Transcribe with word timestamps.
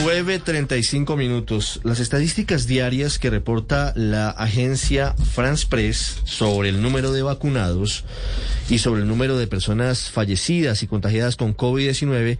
9.35 0.00 1.14
minutos. 1.14 1.80
Las 1.84 2.00
estadísticas 2.00 2.66
diarias 2.66 3.18
que 3.18 3.28
reporta 3.28 3.92
la 3.96 4.30
agencia 4.30 5.14
France 5.34 5.66
Press 5.68 6.22
sobre 6.24 6.70
el 6.70 6.80
número 6.80 7.12
de 7.12 7.20
vacunados 7.20 8.04
y 8.70 8.78
sobre 8.78 9.02
el 9.02 9.08
número 9.08 9.36
de 9.36 9.46
personas 9.46 10.10
fallecidas 10.10 10.82
y 10.82 10.86
contagiadas 10.86 11.36
con 11.36 11.54
COVID-19 11.54 12.38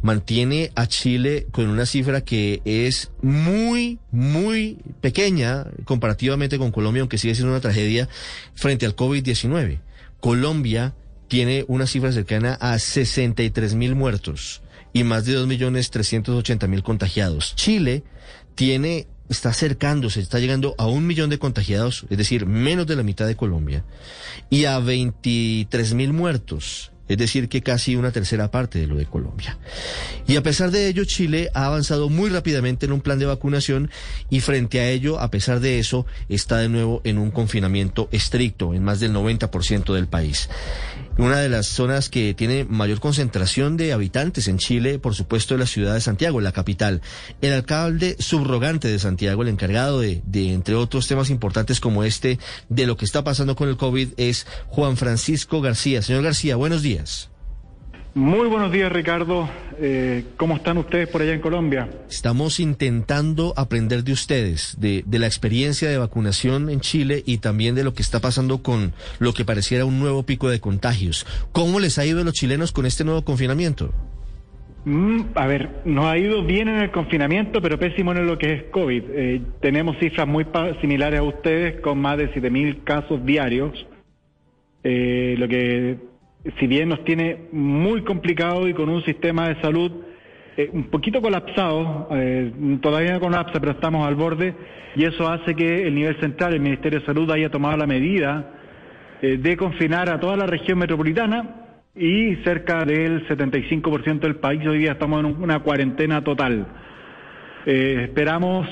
mantiene 0.00 0.72
a 0.74 0.86
Chile 0.86 1.46
con 1.50 1.68
una 1.68 1.84
cifra 1.84 2.22
que 2.22 2.62
es 2.64 3.10
muy, 3.20 3.98
muy 4.10 4.78
pequeña 5.02 5.66
comparativamente 5.84 6.56
con 6.56 6.72
Colombia, 6.72 7.02
aunque 7.02 7.18
sigue 7.18 7.34
siendo 7.34 7.52
una 7.52 7.60
tragedia 7.60 8.08
frente 8.54 8.86
al 8.86 8.96
COVID-19. 8.96 9.80
Colombia 10.20 10.94
tiene 11.28 11.66
una 11.68 11.86
cifra 11.86 12.10
cercana 12.10 12.54
a 12.54 12.78
63 12.78 13.74
mil 13.74 13.94
muertos 13.94 14.62
y 14.96 15.04
más 15.04 15.26
de 15.26 15.38
2.380.000 15.38 16.82
contagiados. 16.82 17.54
Chile 17.54 18.02
tiene, 18.54 19.06
está 19.28 19.50
acercándose, 19.50 20.20
está 20.20 20.38
llegando 20.38 20.74
a 20.78 20.86
un 20.86 21.06
millón 21.06 21.28
de 21.28 21.38
contagiados, 21.38 22.06
es 22.08 22.16
decir, 22.16 22.46
menos 22.46 22.86
de 22.86 22.96
la 22.96 23.02
mitad 23.02 23.26
de 23.26 23.36
Colombia, 23.36 23.84
y 24.48 24.64
a 24.64 24.80
23.000 24.80 26.12
muertos. 26.12 26.92
Es 27.08 27.18
decir, 27.18 27.50
que 27.50 27.62
casi 27.62 27.94
una 27.94 28.10
tercera 28.10 28.50
parte 28.50 28.78
de 28.80 28.86
lo 28.86 28.96
de 28.96 29.04
Colombia. 29.04 29.58
Y 30.26 30.36
a 30.36 30.42
pesar 30.42 30.70
de 30.70 30.88
ello, 30.88 31.04
Chile 31.04 31.50
ha 31.54 31.66
avanzado 31.66 32.08
muy 32.08 32.30
rápidamente 32.30 32.86
en 32.86 32.92
un 32.92 33.00
plan 33.02 33.18
de 33.18 33.26
vacunación 33.26 33.90
y 34.30 34.40
frente 34.40 34.80
a 34.80 34.88
ello, 34.88 35.20
a 35.20 35.30
pesar 35.30 35.60
de 35.60 35.78
eso, 35.78 36.06
está 36.30 36.56
de 36.56 36.70
nuevo 36.70 37.02
en 37.04 37.18
un 37.18 37.30
confinamiento 37.30 38.08
estricto 38.12 38.72
en 38.74 38.82
más 38.82 38.98
del 38.98 39.12
90% 39.12 39.94
del 39.94 40.08
país 40.08 40.48
una 41.18 41.38
de 41.38 41.48
las 41.48 41.66
zonas 41.66 42.08
que 42.08 42.34
tiene 42.34 42.64
mayor 42.64 43.00
concentración 43.00 43.76
de 43.76 43.92
habitantes 43.92 44.48
en 44.48 44.58
Chile, 44.58 44.98
por 44.98 45.14
supuesto, 45.14 45.54
es 45.54 45.60
la 45.60 45.66
ciudad 45.66 45.94
de 45.94 46.00
Santiago, 46.00 46.40
la 46.40 46.52
capital. 46.52 47.00
El 47.40 47.52
alcalde 47.52 48.16
subrogante 48.18 48.88
de 48.88 48.98
Santiago, 48.98 49.42
el 49.42 49.48
encargado 49.48 50.00
de, 50.00 50.22
de, 50.26 50.52
entre 50.52 50.74
otros 50.74 51.08
temas 51.08 51.30
importantes 51.30 51.80
como 51.80 52.04
este, 52.04 52.38
de 52.68 52.86
lo 52.86 52.96
que 52.96 53.04
está 53.04 53.24
pasando 53.24 53.56
con 53.56 53.68
el 53.68 53.76
COVID, 53.76 54.10
es 54.16 54.46
Juan 54.68 54.96
Francisco 54.96 55.60
García. 55.60 56.02
Señor 56.02 56.22
García, 56.22 56.56
buenos 56.56 56.82
días. 56.82 57.30
Muy 58.16 58.48
buenos 58.48 58.72
días, 58.72 58.90
Ricardo. 58.90 59.46
Eh, 59.78 60.24
¿Cómo 60.38 60.56
están 60.56 60.78
ustedes 60.78 61.06
por 61.06 61.20
allá 61.20 61.34
en 61.34 61.42
Colombia? 61.42 61.90
Estamos 62.08 62.60
intentando 62.60 63.52
aprender 63.58 64.04
de 64.04 64.12
ustedes, 64.12 64.74
de, 64.80 65.04
de, 65.04 65.18
la 65.18 65.26
experiencia 65.26 65.90
de 65.90 65.98
vacunación 65.98 66.70
en 66.70 66.80
Chile 66.80 67.22
y 67.26 67.38
también 67.38 67.74
de 67.74 67.84
lo 67.84 67.92
que 67.92 68.00
está 68.00 68.18
pasando 68.18 68.62
con 68.62 68.94
lo 69.18 69.34
que 69.34 69.44
pareciera 69.44 69.84
un 69.84 70.00
nuevo 70.00 70.22
pico 70.22 70.48
de 70.48 70.60
contagios. 70.60 71.26
¿Cómo 71.52 71.78
les 71.78 71.98
ha 71.98 72.06
ido 72.06 72.22
a 72.22 72.24
los 72.24 72.32
chilenos 72.32 72.72
con 72.72 72.86
este 72.86 73.04
nuevo 73.04 73.20
confinamiento? 73.20 73.92
Mm, 74.86 75.20
a 75.34 75.46
ver, 75.46 75.82
nos 75.84 76.06
ha 76.06 76.16
ido 76.16 76.42
bien 76.42 76.68
en 76.68 76.78
el 76.78 76.90
confinamiento, 76.92 77.60
pero 77.60 77.78
pésimo 77.78 78.12
en 78.12 78.26
lo 78.26 78.38
que 78.38 78.54
es 78.54 78.62
COVID. 78.70 79.02
Eh, 79.10 79.42
tenemos 79.60 79.98
cifras 79.98 80.26
muy 80.26 80.46
similares 80.80 81.20
a 81.20 81.22
ustedes, 81.22 81.82
con 81.82 82.00
más 82.00 82.16
de 82.16 82.32
7.000 82.32 82.82
casos 82.82 83.26
diarios, 83.26 83.86
eh, 84.84 85.34
lo 85.36 85.48
que 85.48 86.15
si 86.58 86.66
bien 86.66 86.88
nos 86.88 87.04
tiene 87.04 87.48
muy 87.52 88.02
complicado 88.02 88.68
y 88.68 88.74
con 88.74 88.88
un 88.88 89.02
sistema 89.04 89.48
de 89.48 89.60
salud 89.60 89.90
eh, 90.56 90.70
un 90.72 90.84
poquito 90.84 91.20
colapsado, 91.20 92.08
eh, 92.12 92.50
todavía 92.80 93.12
no 93.12 93.20
colapsa, 93.20 93.60
pero 93.60 93.72
estamos 93.72 94.06
al 94.06 94.14
borde, 94.14 94.54
y 94.94 95.04
eso 95.04 95.28
hace 95.28 95.54
que 95.54 95.86
el 95.86 95.94
nivel 95.94 96.18
central, 96.18 96.54
el 96.54 96.60
Ministerio 96.60 97.00
de 97.00 97.06
Salud, 97.06 97.30
haya 97.30 97.50
tomado 97.50 97.76
la 97.76 97.86
medida 97.86 98.52
eh, 99.20 99.36
de 99.36 99.56
confinar 99.56 100.08
a 100.08 100.18
toda 100.18 100.36
la 100.36 100.46
región 100.46 100.78
metropolitana 100.78 101.62
y 101.94 102.36
cerca 102.36 102.84
del 102.84 103.26
75% 103.28 104.20
del 104.20 104.36
país 104.36 104.66
hoy 104.66 104.78
día 104.78 104.92
estamos 104.92 105.20
en 105.20 105.42
una 105.42 105.60
cuarentena 105.60 106.22
total. 106.22 106.66
esperamos 107.64 108.68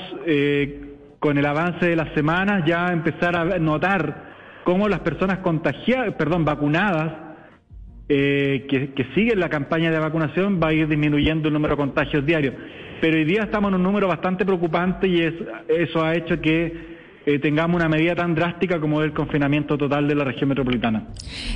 con 1.19 1.37
el 1.37 1.45
avance 1.45 1.87
de 1.87 1.95
las 1.95 2.13
semanas 2.13 2.63
ya 2.67 2.87
empezar 2.93 3.35
a 3.35 3.57
notar 3.57 4.61
cómo 4.63 4.87
las 4.87 4.99
personas 4.99 5.39
contagiadas, 5.39 6.13
perdón, 6.13 6.45
vacunadas, 6.45 7.24
eh, 8.07 8.65
que, 8.69 8.93
que, 8.93 9.05
sigue 9.15 9.35
la 9.35 9.49
campaña 9.49 9.89
de 9.91 9.99
vacunación 9.99 10.59
va 10.61 10.69
a 10.69 10.73
ir 10.73 10.87
disminuyendo 10.87 11.47
el 11.47 11.53
número 11.53 11.75
de 11.75 11.77
contagios 11.77 12.25
diarios. 12.25 12.53
Pero 13.01 13.17
hoy 13.17 13.25
día 13.25 13.43
estamos 13.43 13.69
en 13.69 13.75
un 13.75 13.83
número 13.83 14.07
bastante 14.07 14.45
preocupante 14.45 15.07
y 15.07 15.21
es, 15.21 15.33
eso 15.67 16.03
ha 16.03 16.15
hecho 16.15 16.39
que 16.39 16.95
eh, 17.25 17.39
tengamos 17.39 17.77
una 17.77 17.89
medida 17.89 18.15
tan 18.15 18.35
drástica 18.35 18.79
como 18.79 19.01
el 19.01 19.11
confinamiento 19.11 19.77
total 19.77 20.07
de 20.07 20.15
la 20.15 20.23
región 20.23 20.49
metropolitana. 20.49 21.07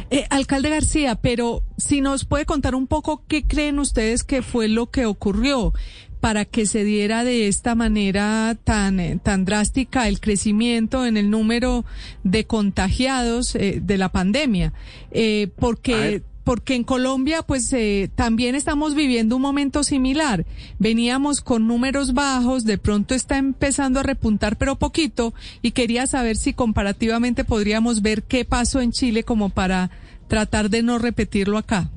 Eh, 0.10 0.26
alcalde 0.30 0.70
García, 0.70 1.16
pero 1.16 1.62
si 1.78 2.02
nos 2.02 2.26
puede 2.26 2.46
contar 2.46 2.74
un 2.74 2.88
poco 2.88 3.24
qué 3.28 3.44
creen 3.44 3.78
ustedes 3.78 4.24
que 4.24 4.42
fue 4.42 4.68
lo 4.68 4.88
que 4.88 5.06
ocurrió 5.06 5.74
para 6.20 6.46
que 6.46 6.66
se 6.66 6.84
diera 6.84 7.24
de 7.24 7.48
esta 7.48 7.76
manera 7.76 8.56
tan, 8.64 9.00
eh, 9.00 9.20
tan 9.22 9.46
drástica 9.46 10.08
el 10.08 10.20
crecimiento 10.20 11.06
en 11.06 11.18
el 11.18 11.30
número 11.30 11.86
de 12.24 12.46
contagiados 12.46 13.56
eh, 13.56 13.80
de 13.82 13.98
la 13.98 14.10
pandemia. 14.10 14.74
Eh, 15.12 15.50
porque 15.58 16.24
porque 16.50 16.74
en 16.74 16.84
Colombia 16.84 17.44
pues 17.46 17.72
eh, 17.74 18.10
también 18.16 18.56
estamos 18.56 18.96
viviendo 18.96 19.36
un 19.36 19.42
momento 19.44 19.84
similar. 19.84 20.46
Veníamos 20.80 21.42
con 21.42 21.68
números 21.68 22.16
bajos, 22.16 22.66
de 22.66 22.80
pronto 22.80 23.14
está 23.14 23.38
empezando 23.38 24.00
a 24.00 24.04
repuntar 24.04 24.58
pero 24.58 24.76
poquito 24.76 25.36
y 25.62 25.74
quería 25.74 26.08
saber 26.08 26.38
si 26.38 26.56
comparativamente 26.56 27.44
podríamos 27.44 28.02
ver 28.02 28.24
qué 28.24 28.46
pasó 28.46 28.82
en 28.82 28.92
Chile 28.92 29.24
como 29.24 29.52
para 29.52 29.92
tratar 30.28 30.72
de 30.72 30.82
no 30.82 30.98
repetirlo 30.98 31.60
acá. 31.60 31.92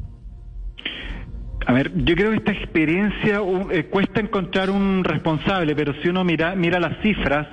A 1.67 1.73
ver, 1.73 1.91
yo 2.05 2.15
creo 2.15 2.33
que 2.33 2.37
esta 2.37 2.53
experiencia 2.53 3.41
eh, 3.71 3.85
cuesta 3.85 4.21
encontrar 4.21 4.69
un 4.69 5.03
responsable, 5.03 5.75
pero 5.75 5.95
si 6.03 6.09
uno 6.09 6.25
mira, 6.25 6.55
mira 6.57 6.79
las 6.79 7.01
cifras, 7.01 7.49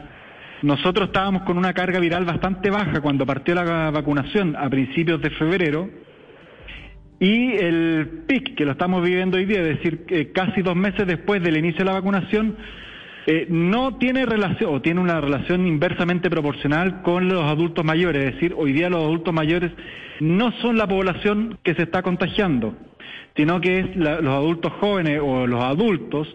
nosotros 0.63 1.07
estábamos 1.07 1.43
con 1.43 1.57
una 1.57 1.71
carga 1.71 2.01
viral 2.01 2.25
bastante 2.25 2.69
baja 2.69 2.99
cuando 2.99 3.25
partió 3.25 3.55
la 3.55 3.89
vacunación 3.89 4.57
a 4.57 4.69
principios 4.69 5.21
de 5.21 5.29
febrero 5.29 6.08
y 7.19 7.51
el 7.53 8.23
PIC, 8.27 8.55
que 8.55 8.65
lo 8.65 8.71
estamos 8.71 9.03
viviendo 9.03 9.37
hoy 9.37 9.45
día, 9.45 9.59
es 9.61 9.77
decir, 9.77 10.31
casi 10.33 10.61
dos 10.61 10.75
meses 10.75 11.05
después 11.05 11.43
del 11.43 11.57
inicio 11.57 11.79
de 11.79 11.85
la 11.85 11.93
vacunación, 11.93 12.55
eh, 13.27 13.45
no 13.49 13.97
tiene 13.97 14.25
relación 14.25 14.73
o 14.73 14.81
tiene 14.81 15.01
una 15.01 15.19
relación 15.19 15.67
inversamente 15.67 16.29
proporcional 16.29 17.01
con 17.01 17.27
los 17.27 17.43
adultos 17.43 17.83
mayores. 17.83 18.23
Es 18.23 18.33
decir, 18.35 18.55
hoy 18.57 18.71
día 18.71 18.89
los 18.89 19.03
adultos 19.03 19.33
mayores 19.33 19.71
no 20.21 20.51
son 20.61 20.77
la 20.77 20.87
población 20.87 21.57
que 21.61 21.75
se 21.75 21.83
está 21.83 22.01
contagiando, 22.01 22.73
sino 23.35 23.59
que 23.59 23.79
es 23.79 23.95
la, 23.97 24.21
los 24.21 24.33
adultos 24.33 24.71
jóvenes 24.79 25.19
o 25.21 25.45
los 25.45 25.63
adultos 25.63 26.33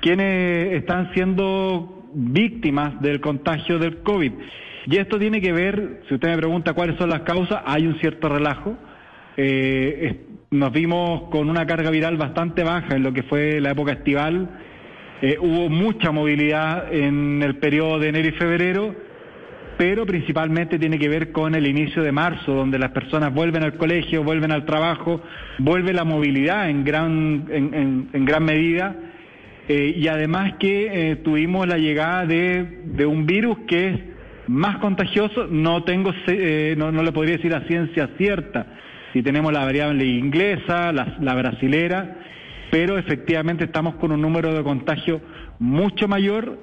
quienes 0.00 0.74
están 0.74 1.12
siendo 1.14 2.04
víctimas 2.14 3.00
del 3.00 3.20
contagio 3.20 3.78
del 3.78 4.02
COVID. 4.02 4.32
Y 4.86 4.96
esto 4.96 5.18
tiene 5.18 5.40
que 5.40 5.52
ver, 5.52 6.02
si 6.06 6.14
usted 6.14 6.28
me 6.28 6.36
pregunta 6.36 6.74
cuáles 6.74 6.96
son 6.98 7.08
las 7.10 7.22
causas, 7.22 7.62
hay 7.64 7.86
un 7.86 7.98
cierto 7.98 8.28
relajo 8.28 8.76
eh, 9.38 10.16
nos 10.50 10.72
vimos 10.72 11.30
con 11.30 11.50
una 11.50 11.66
carga 11.66 11.90
viral 11.90 12.16
bastante 12.16 12.62
baja 12.62 12.96
en 12.96 13.02
lo 13.02 13.12
que 13.12 13.22
fue 13.22 13.60
la 13.60 13.70
época 13.70 13.92
estival. 13.92 14.48
Eh, 15.20 15.36
hubo 15.38 15.68
mucha 15.68 16.10
movilidad 16.10 16.92
en 16.92 17.42
el 17.42 17.56
periodo 17.56 17.98
de 17.98 18.08
enero 18.08 18.28
y 18.28 18.32
febrero, 18.32 18.94
pero 19.76 20.06
principalmente 20.06 20.78
tiene 20.78 20.98
que 20.98 21.08
ver 21.08 21.32
con 21.32 21.54
el 21.54 21.66
inicio 21.66 22.02
de 22.02 22.12
marzo, 22.12 22.54
donde 22.54 22.78
las 22.78 22.92
personas 22.92 23.34
vuelven 23.34 23.62
al 23.62 23.76
colegio, 23.76 24.24
vuelven 24.24 24.50
al 24.50 24.64
trabajo, 24.64 25.20
vuelve 25.58 25.92
la 25.92 26.04
movilidad 26.04 26.70
en 26.70 26.84
gran, 26.84 27.46
en, 27.50 28.08
en, 28.12 28.24
gran 28.24 28.44
medida. 28.44 28.96
Eh, 29.68 29.94
y 29.98 30.08
además 30.08 30.54
que 30.58 31.10
eh, 31.10 31.16
tuvimos 31.16 31.68
la 31.68 31.76
llegada 31.76 32.24
de, 32.24 32.80
de, 32.84 33.04
un 33.04 33.26
virus 33.26 33.58
que 33.66 33.88
es 33.88 34.00
más 34.46 34.78
contagioso, 34.78 35.46
no 35.46 35.84
tengo, 35.84 36.10
no, 36.76 36.90
no 36.90 37.02
le 37.02 37.12
podría 37.12 37.36
decir 37.36 37.54
a 37.54 37.66
ciencia 37.66 38.08
cierta, 38.16 38.66
si 39.12 39.22
tenemos 39.22 39.52
la 39.52 39.64
variable 39.64 40.04
inglesa, 40.04 40.92
la, 40.92 41.34
brasilera, 41.34 42.16
pero 42.70 42.98
efectivamente 42.98 43.64
estamos 43.64 43.94
con 43.96 44.12
un 44.12 44.20
número 44.20 44.54
de 44.54 44.62
contagio 44.62 45.20
mucho 45.58 46.08
mayor, 46.08 46.58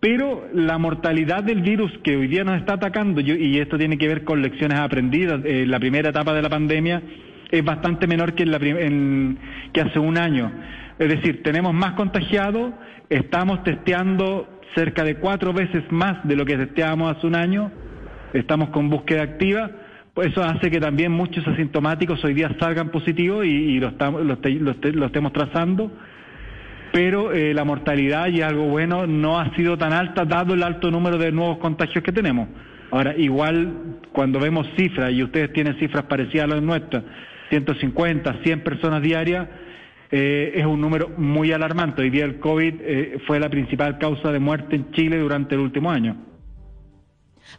pero 0.00 0.46
la 0.52 0.78
mortalidad 0.78 1.42
del 1.42 1.62
virus 1.62 1.90
que 2.04 2.16
hoy 2.16 2.28
día 2.28 2.44
nos 2.44 2.58
está 2.58 2.74
atacando, 2.74 3.20
y 3.20 3.58
esto 3.58 3.78
tiene 3.78 3.98
que 3.98 4.08
ver 4.08 4.24
con 4.24 4.42
lecciones 4.42 4.78
aprendidas 4.78 5.40
en 5.44 5.70
la 5.70 5.80
primera 5.80 6.10
etapa 6.10 6.34
de 6.34 6.42
la 6.42 6.48
pandemia, 6.48 7.02
es 7.50 7.64
bastante 7.64 8.06
menor 8.06 8.34
que, 8.34 8.42
en 8.44 8.52
la, 8.52 8.58
que 9.72 9.80
hace 9.80 9.98
un 9.98 10.18
año. 10.18 10.52
Es 10.98 11.08
decir, 11.08 11.42
tenemos 11.42 11.72
más 11.74 11.92
contagiados, 11.92 12.72
estamos 13.08 13.62
testeando 13.64 14.60
cerca 14.74 15.02
de 15.02 15.16
cuatro 15.16 15.52
veces 15.52 15.82
más 15.90 16.26
de 16.26 16.36
lo 16.36 16.44
que 16.44 16.56
testeábamos 16.56 17.16
hace 17.16 17.26
un 17.26 17.34
año, 17.34 17.70
estamos 18.32 18.68
con 18.70 18.90
búsqueda 18.90 19.22
activa, 19.22 19.70
pues 20.18 20.32
eso 20.32 20.42
hace 20.42 20.68
que 20.68 20.80
también 20.80 21.12
muchos 21.12 21.46
asintomáticos 21.46 22.24
hoy 22.24 22.34
día 22.34 22.50
salgan 22.58 22.88
positivos 22.88 23.46
y, 23.46 23.78
lo, 23.78 23.86
estamos, 23.86 24.20
estemos 24.42 25.32
trazando, 25.32 25.92
pero 26.92 27.32
eh, 27.32 27.54
la 27.54 27.62
mortalidad, 27.62 28.26
y 28.26 28.42
algo 28.42 28.64
bueno, 28.64 29.06
no 29.06 29.38
ha 29.38 29.54
sido 29.54 29.78
tan 29.78 29.92
alta 29.92 30.24
dado 30.24 30.54
el 30.54 30.64
alto 30.64 30.90
número 30.90 31.18
de 31.18 31.30
nuevos 31.30 31.58
contagios 31.58 32.02
que 32.02 32.10
tenemos. 32.10 32.48
Ahora, 32.90 33.16
igual 33.16 34.00
cuando 34.10 34.40
vemos 34.40 34.66
cifras, 34.76 35.12
y 35.12 35.22
ustedes 35.22 35.52
tienen 35.52 35.78
cifras 35.78 36.06
parecidas 36.06 36.46
a 36.46 36.54
las 36.54 36.62
nuestras, 36.64 37.04
150, 37.50 38.40
100 38.42 38.64
personas 38.64 39.00
diarias, 39.00 39.46
eh, 40.10 40.50
es 40.52 40.66
un 40.66 40.80
número 40.80 41.10
muy 41.16 41.52
alarmante. 41.52 42.02
Hoy 42.02 42.10
día 42.10 42.24
el 42.24 42.40
COVID 42.40 42.74
eh, 42.80 43.18
fue 43.24 43.38
la 43.38 43.48
principal 43.48 43.98
causa 43.98 44.32
de 44.32 44.40
muerte 44.40 44.74
en 44.74 44.90
Chile 44.90 45.16
durante 45.16 45.54
el 45.54 45.60
último 45.60 45.92
año. 45.92 46.16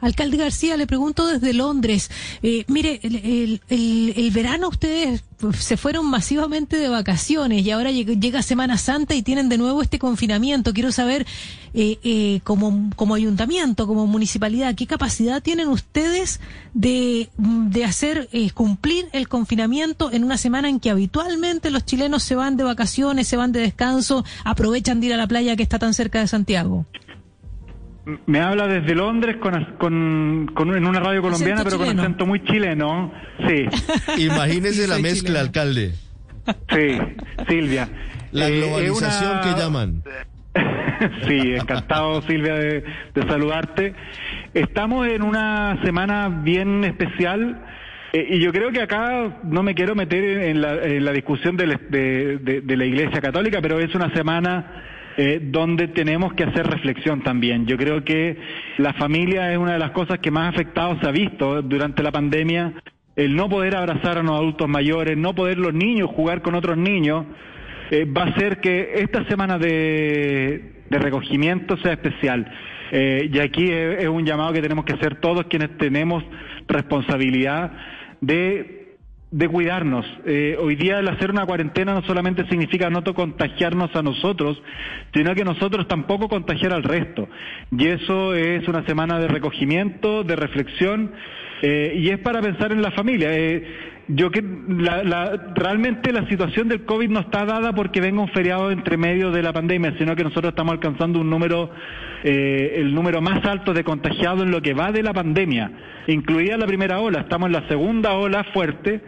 Alcalde 0.01 0.37
García, 0.37 0.77
le 0.77 0.87
pregunto 0.87 1.27
desde 1.27 1.53
Londres. 1.53 2.09
Eh, 2.41 2.63
mire, 2.67 2.99
el, 3.03 3.61
el, 3.69 4.31
verano 4.31 4.69
ustedes 4.69 5.23
se 5.57 5.77
fueron 5.77 6.05
masivamente 6.05 6.77
de 6.77 6.87
vacaciones 6.89 7.65
y 7.65 7.71
ahora 7.71 7.91
llega, 7.91 8.41
Semana 8.41 8.77
Santa 8.77 9.15
y 9.15 9.21
tienen 9.21 9.49
de 9.49 9.57
nuevo 9.57 9.81
este 9.81 9.99
confinamiento. 9.99 10.73
Quiero 10.73 10.91
saber, 10.91 11.25
eh, 11.73 11.97
eh, 12.03 12.39
como, 12.43 12.89
como 12.95 13.15
ayuntamiento, 13.15 13.87
como 13.87 14.07
municipalidad, 14.07 14.75
¿qué 14.75 14.87
capacidad 14.87 15.41
tienen 15.41 15.67
ustedes 15.67 16.39
de, 16.73 17.29
de 17.37 17.85
hacer 17.85 18.29
cumplir 18.53 19.07
el 19.11 19.27
confinamiento 19.27 20.11
en 20.11 20.23
una 20.23 20.37
semana 20.37 20.69
en 20.69 20.79
que 20.79 20.89
habitualmente 20.89 21.71
los 21.71 21.85
chilenos 21.85 22.23
se 22.23 22.35
van 22.35 22.55
de 22.55 22.63
vacaciones, 22.63 23.27
se 23.27 23.37
van 23.37 23.51
de 23.51 23.59
descanso, 23.59 24.23
aprovechan 24.45 24.99
de 24.99 25.07
ir 25.07 25.13
a 25.13 25.17
la 25.17 25.27
playa 25.27 25.55
que 25.55 25.63
está 25.63 25.79
tan 25.79 25.93
cerca 25.93 26.19
de 26.19 26.27
Santiago? 26.27 26.85
Me 28.25 28.39
habla 28.39 28.67
desde 28.67 28.95
Londres 28.95 29.37
con, 29.37 30.47
con, 30.53 30.75
en 30.75 30.85
una 30.85 30.99
radio 30.99 31.21
colombiana, 31.21 31.63
pero 31.63 31.77
con 31.77 31.99
acento 31.99 32.25
muy 32.25 32.43
chileno. 32.43 33.11
Sí. 33.47 33.65
Imagínese 34.23 34.87
la 34.87 34.99
mezcla, 34.99 35.39
alcalde. 35.39 35.93
Sí, 36.69 36.97
Silvia. 37.47 37.89
La 38.31 38.47
eh, 38.47 38.59
globalización 38.59 39.41
que 39.41 39.59
llaman. 39.59 40.03
sí, 41.27 41.53
encantado, 41.53 42.21
Silvia, 42.23 42.55
de, 42.55 42.83
saludarte. 43.27 43.93
Estamos 44.53 45.07
en 45.07 45.21
una 45.21 45.79
semana 45.83 46.29
bien 46.29 46.83
especial. 46.83 47.61
Eh, 48.13 48.27
y 48.31 48.39
yo 48.39 48.51
creo 48.51 48.71
que 48.71 48.81
acá 48.81 49.39
no 49.43 49.61
me 49.61 49.75
quiero 49.75 49.93
meter 49.93 50.23
en 50.23 50.61
la, 50.61 50.83
en 50.83 51.05
la 51.05 51.11
discusión 51.11 51.57
de, 51.57 51.77
de, 51.89 52.61
de 52.61 52.77
la 52.77 52.85
Iglesia 52.85 53.21
Católica, 53.21 53.59
pero 53.61 53.79
es 53.79 53.93
una 53.93 54.11
semana 54.13 54.83
eh, 55.21 55.41
donde 55.43 55.89
tenemos 55.89 56.31
que 56.31 56.45
hacer 56.45 56.65
reflexión 56.65 57.21
también. 57.21 57.65
Yo 57.65 57.75
creo 57.75 58.05
que 58.05 58.37
la 58.77 58.93
familia 58.93 59.51
es 59.51 59.57
una 59.57 59.73
de 59.73 59.79
las 59.79 59.91
cosas 59.91 60.19
que 60.19 60.31
más 60.31 60.53
afectados 60.53 60.97
se 61.01 61.09
ha 61.09 61.11
visto 61.11 61.61
durante 61.61 62.01
la 62.01 62.09
pandemia. 62.09 62.71
El 63.17 63.35
no 63.35 63.49
poder 63.49 63.75
abrazar 63.75 64.17
a 64.17 64.23
los 64.23 64.31
adultos 64.31 64.69
mayores, 64.69 65.17
no 65.17 65.35
poder 65.35 65.57
los 65.57 65.73
niños 65.73 66.09
jugar 66.09 66.41
con 66.41 66.55
otros 66.55 66.77
niños, 66.77 67.25
eh, 67.91 68.05
va 68.05 68.23
a 68.23 68.25
hacer 68.27 68.61
que 68.61 68.93
esta 68.95 69.25
semana 69.25 69.57
de, 69.59 70.71
recogimiento 70.89 71.75
sea 71.79 71.91
especial. 71.91 72.49
Eh, 72.93 73.29
y 73.29 73.39
aquí 73.39 73.69
es 73.69 74.07
un 74.07 74.25
llamado 74.25 74.53
que 74.53 74.61
tenemos 74.61 74.85
que 74.85 74.93
hacer 74.93 75.15
todos 75.15 75.47
quienes 75.47 75.77
tenemos 75.77 76.23
responsabilidad 76.65 77.73
de 78.21 78.78
de 79.31 79.47
cuidarnos. 79.47 80.05
Eh, 80.25 80.57
hoy 80.59 80.75
día 80.75 80.99
el 80.99 81.07
hacer 81.07 81.29
una 81.29 81.45
cuarentena 81.45 81.93
no 81.93 82.01
solamente 82.03 82.47
significa 82.47 82.89
no 82.89 83.03
contagiarnos 83.03 83.95
a 83.95 84.01
nosotros, 84.01 84.61
sino 85.13 85.35
que 85.35 85.43
nosotros 85.43 85.87
tampoco 85.87 86.27
contagiar 86.27 86.73
al 86.73 86.83
resto. 86.83 87.27
Y 87.71 87.87
eso 87.87 88.33
es 88.33 88.67
una 88.67 88.85
semana 88.85 89.19
de 89.19 89.27
recogimiento, 89.27 90.23
de 90.23 90.35
reflexión, 90.35 91.11
eh, 91.61 91.93
y 91.97 92.09
es 92.09 92.19
para 92.19 92.41
pensar 92.41 92.71
en 92.71 92.81
la 92.81 92.91
familia. 92.91 93.29
Eh, 93.31 93.63
yo 94.09 94.31
que 94.31 94.43
la, 94.67 95.51
realmente 95.55 96.11
la 96.11 96.27
situación 96.27 96.67
del 96.67 96.83
COVID 96.83 97.09
no 97.09 97.19
está 97.21 97.45
dada 97.45 97.73
porque 97.73 98.01
venga 98.01 98.21
un 98.21 98.29
feriado 98.29 98.71
entre 98.71 98.97
medio 98.97 99.31
de 99.31 99.43
la 99.43 99.53
pandemia, 99.53 99.95
sino 99.97 100.15
que 100.15 100.23
nosotros 100.23 100.51
estamos 100.51 100.73
alcanzando 100.73 101.19
un 101.19 101.29
número, 101.29 101.69
el 102.23 102.93
número 102.93 103.21
más 103.21 103.45
alto 103.45 103.71
de 103.73 103.83
contagiados 103.83 104.43
en 104.43 104.51
lo 104.51 104.61
que 104.61 104.73
va 104.73 104.91
de 104.91 105.03
la 105.03 105.13
pandemia, 105.13 105.71
incluida 106.07 106.57
la 106.57 106.65
primera 106.65 106.99
ola. 106.99 107.21
Estamos 107.21 107.47
en 107.47 107.53
la 107.53 107.67
segunda 107.67 108.13
ola 108.13 108.43
fuerte 108.45 109.01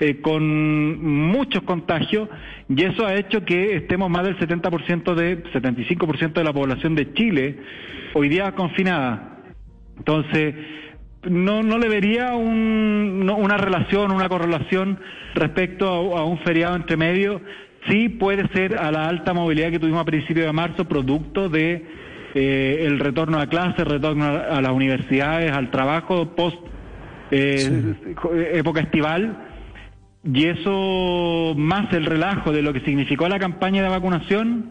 eh, 0.00 0.20
con 0.20 1.04
muchos 1.30 1.62
contagios 1.62 2.28
y 2.68 2.82
eso 2.82 3.06
ha 3.06 3.14
hecho 3.14 3.44
que 3.44 3.76
estemos 3.76 4.10
más 4.10 4.24
del 4.24 4.36
70% 4.36 5.14
de 5.14 5.44
75% 5.44 6.32
de 6.32 6.44
la 6.44 6.52
población 6.52 6.96
de 6.96 7.12
Chile 7.14 7.58
hoy 8.12 8.28
día 8.28 8.52
confinada. 8.52 9.38
Entonces, 9.96 10.54
no, 11.28 11.62
no 11.62 11.78
le 11.78 11.88
vería 11.88 12.34
un, 12.34 13.30
una 13.36 13.56
relación, 13.56 14.12
una 14.12 14.28
correlación 14.28 14.98
respecto 15.34 16.16
a, 16.16 16.24
un 16.24 16.38
feriado 16.38 16.76
entre 16.76 16.96
medio. 16.96 17.40
Sí 17.88 18.08
puede 18.08 18.48
ser 18.48 18.78
a 18.78 18.90
la 18.90 19.08
alta 19.08 19.34
movilidad 19.34 19.70
que 19.70 19.78
tuvimos 19.78 20.00
a 20.00 20.04
principios 20.04 20.46
de 20.46 20.52
marzo, 20.52 20.86
producto 20.86 21.48
de 21.48 21.86
eh, 22.34 22.84
el 22.86 22.98
retorno 22.98 23.38
a 23.38 23.46
clases, 23.46 23.80
el 23.80 23.86
retorno 23.86 24.24
a, 24.24 24.60
las 24.60 24.72
universidades, 24.72 25.52
al 25.52 25.70
trabajo 25.70 26.34
post 26.34 26.58
eh, 27.30 27.94
época 28.54 28.80
estival 28.80 29.36
y 30.24 30.46
eso 30.46 31.54
más 31.56 31.92
el 31.92 32.06
relajo 32.06 32.50
de 32.52 32.62
lo 32.62 32.72
que 32.72 32.80
significó 32.80 33.28
la 33.28 33.38
campaña 33.38 33.82
de 33.82 33.88
vacunación, 33.90 34.70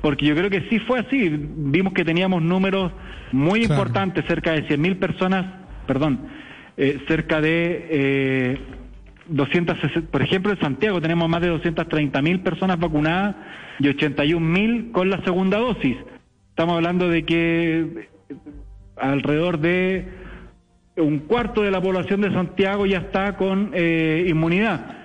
porque 0.00 0.26
yo 0.26 0.34
creo 0.34 0.50
que 0.50 0.68
sí 0.68 0.80
fue 0.80 1.00
así. 1.00 1.30
Vimos 1.30 1.92
que 1.92 2.04
teníamos 2.04 2.42
números 2.42 2.92
muy 3.30 3.62
importantes, 3.62 4.24
cerca 4.26 4.52
de 4.52 4.66
100.000 4.66 4.98
personas, 4.98 5.46
perdón, 5.88 6.20
eh, 6.76 7.00
cerca 7.08 7.40
de 7.40 7.86
eh, 7.90 8.58
260, 9.26 10.10
por 10.12 10.22
ejemplo, 10.22 10.52
en 10.52 10.60
Santiago 10.60 11.00
tenemos 11.00 11.28
más 11.28 11.40
de 11.40 11.52
230.000 11.52 12.42
personas 12.44 12.78
vacunadas 12.78 13.34
y 13.80 13.84
81.000 13.88 14.92
con 14.92 15.10
la 15.10 15.20
segunda 15.24 15.58
dosis. 15.58 15.96
Estamos 16.50 16.76
hablando 16.76 17.08
de 17.08 17.24
que 17.24 18.08
alrededor 18.96 19.58
de 19.58 20.08
un 20.96 21.20
cuarto 21.20 21.62
de 21.62 21.70
la 21.70 21.80
población 21.80 22.20
de 22.20 22.32
Santiago 22.32 22.86
ya 22.86 22.98
está 22.98 23.36
con 23.36 23.70
eh, 23.74 24.26
inmunidad. 24.28 24.98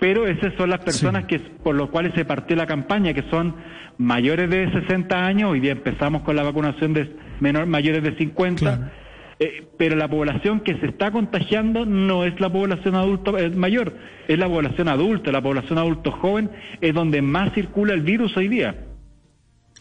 Pero 0.00 0.26
esas 0.26 0.54
son 0.54 0.70
las 0.70 0.80
personas 0.80 1.24
que 1.24 1.40
por 1.40 1.74
las 1.74 1.88
cuales 1.88 2.14
se 2.14 2.24
partió 2.24 2.54
la 2.54 2.66
campaña, 2.66 3.12
que 3.12 3.24
son 3.30 3.56
mayores 3.96 4.48
de 4.48 4.70
60 4.70 5.26
años, 5.26 5.50
hoy 5.50 5.60
día 5.60 5.72
empezamos 5.72 6.22
con 6.22 6.36
la 6.36 6.44
vacunación 6.44 6.92
de 6.94 7.16
menor, 7.40 7.66
mayores 7.66 8.04
de 8.04 8.16
50, 8.16 8.92
eh, 9.40 9.66
pero 9.76 9.94
la 9.96 10.08
población 10.08 10.60
que 10.60 10.78
se 10.78 10.86
está 10.86 11.12
contagiando 11.12 11.86
no 11.86 12.24
es 12.24 12.38
la 12.40 12.52
población 12.52 12.96
adulta 12.96 13.32
mayor, 13.54 13.94
es 14.26 14.38
la 14.38 14.48
población 14.48 14.88
adulta, 14.88 15.30
la 15.30 15.42
población 15.42 15.78
adulto 15.78 16.10
joven 16.10 16.50
es 16.80 16.94
donde 16.94 17.22
más 17.22 17.54
circula 17.54 17.94
el 17.94 18.02
virus 18.02 18.36
hoy 18.36 18.48
día. 18.48 18.84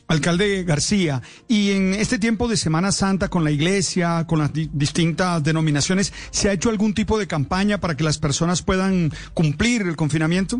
Alcalde 0.07 0.63
García, 0.63 1.21
y 1.49 1.71
en 1.71 1.93
este 1.93 2.17
tiempo 2.17 2.47
de 2.47 2.55
Semana 2.55 2.93
Santa 2.93 3.27
con 3.27 3.43
la 3.43 3.51
iglesia, 3.51 4.25
con 4.25 4.39
las 4.39 4.51
distintas 4.53 5.43
denominaciones, 5.43 6.13
¿se 6.31 6.49
ha 6.49 6.53
hecho 6.53 6.69
algún 6.69 6.93
tipo 6.93 7.19
de 7.19 7.27
campaña 7.27 7.79
para 7.79 7.97
que 7.97 8.05
las 8.05 8.17
personas 8.17 8.61
puedan 8.61 9.11
cumplir 9.33 9.81
el 9.81 9.97
confinamiento? 9.97 10.59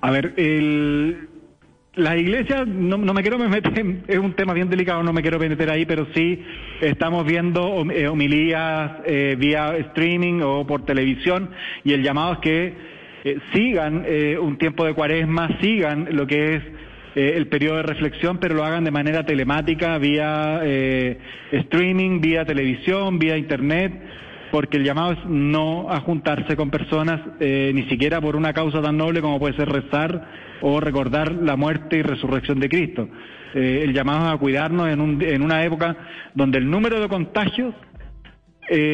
A 0.00 0.10
ver, 0.10 0.34
el, 0.36 1.28
la 1.94 2.16
iglesia, 2.16 2.64
no, 2.64 2.98
me 2.98 3.22
quiero 3.22 3.38
meter, 3.38 4.02
es 4.06 4.18
un 4.18 4.34
tema 4.34 4.54
bien 4.54 4.70
delicado, 4.70 5.02
no 5.02 5.12
me 5.12 5.22
quiero 5.22 5.38
meter 5.38 5.70
ahí, 5.70 5.84
pero 5.86 6.06
sí 6.14 6.42
estamos 6.80 7.26
viendo 7.26 7.84
eh, 7.90 8.06
homilías 8.08 8.92
eh, 9.04 9.36
vía 9.38 9.76
streaming 9.76 10.40
o 10.42 10.66
por 10.66 10.84
televisión 10.84 11.50
y 11.84 11.92
el 11.92 12.02
llamado 12.02 12.34
es 12.34 12.38
que 12.38 12.74
eh, 13.24 13.38
sigan 13.52 14.06
un 14.40 14.56
tiempo 14.56 14.84
de 14.84 14.94
cuaresma, 14.94 15.58
sigan 15.60 16.08
lo 16.12 16.26
que 16.26 16.54
es 16.54 16.62
eh, 17.14 17.32
el 17.36 17.48
periodo 17.48 17.78
de 17.78 17.82
reflexión, 17.82 18.38
pero 18.38 18.54
lo 18.54 18.64
hagan 18.64 18.84
de 18.84 18.92
manera 18.92 19.26
telemática, 19.26 19.98
vía 19.98 20.60
eh, 20.62 21.18
streaming, 21.50 22.20
vía 22.20 22.44
televisión, 22.44 23.18
vía 23.18 23.36
internet, 23.36 23.92
porque 24.50 24.76
el 24.76 24.84
llamado 24.84 25.12
es 25.12 25.18
no 25.26 25.90
a 25.90 26.00
juntarse 26.00 26.56
con 26.56 26.70
personas, 26.70 27.20
eh, 27.40 27.70
ni 27.74 27.84
siquiera 27.88 28.20
por 28.20 28.36
una 28.36 28.52
causa 28.52 28.82
tan 28.82 28.96
noble 28.96 29.20
como 29.20 29.38
puede 29.38 29.56
ser 29.56 29.68
rezar 29.68 30.26
o 30.60 30.80
recordar 30.80 31.32
la 31.32 31.56
muerte 31.56 31.98
y 31.98 32.02
resurrección 32.02 32.60
de 32.60 32.68
Cristo. 32.68 33.08
el 33.54 33.92
llamado 33.92 34.28
es 34.28 34.34
a 34.34 34.38
cuidarnos 34.38 34.88
en, 34.88 35.00
un, 35.00 35.22
en 35.22 35.42
una 35.42 35.64
época 35.64 35.96
donde 36.34 36.58
el 36.58 36.70
número 36.70 37.00
de 37.00 37.08
contagios 37.08 37.74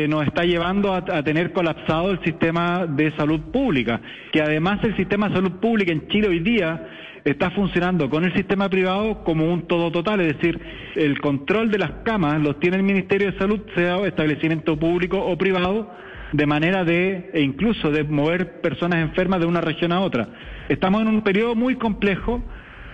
nos 0.09 0.27
está 0.27 0.45
llevando 0.45 0.95
a, 0.95 0.99
a, 0.99 1.23
tener 1.23 1.53
colapsado 1.53 2.11
el 2.11 2.23
sistema 2.25 2.87
de 2.87 3.15
salud 3.17 3.41
pública, 3.53 4.01
que 4.33 4.41
además 4.41 4.83
el 4.85 4.97
sistema 4.97 5.29
de 5.29 5.35
salud 5.35 5.53
pública 5.61 5.93
en 5.93 6.09
Chile 6.09 6.29
hoy 6.29 6.39
día 6.39 6.89
está 7.31 7.51
funcionando 7.51 8.09
con 8.09 8.25
el 8.25 8.33
sistema 8.35 8.69
privado 8.69 9.25
como 9.25 9.53
un 9.53 9.67
todo 9.67 9.91
total, 9.91 10.21
es 10.21 10.37
decir, 10.37 10.61
el 10.95 11.21
control 11.21 11.71
de 11.73 11.79
las 11.79 11.91
camas 12.05 12.41
los 12.41 12.61
tiene 12.61 12.77
el 12.77 12.85
Ministerio 12.85 13.33
de 13.33 13.39
Salud, 13.39 13.61
sea 13.75 13.99
establecimiento 14.07 14.79
público 14.79 15.19
o 15.19 15.37
privado, 15.37 15.91
de 16.33 16.47
manera 16.47 16.85
de, 16.85 17.31
e 17.35 17.41
incluso 17.41 17.91
de 17.91 18.05
mover 18.05 18.61
personas 18.61 19.01
enfermas 19.01 19.41
de 19.41 19.47
una 19.47 19.61
región 19.61 19.93
a 19.93 20.01
otra. 20.01 20.29
Estamos 20.69 21.03
en 21.03 21.09
un 21.09 21.23
periodo 21.23 21.57
muy 21.57 21.75
complejo 21.75 22.43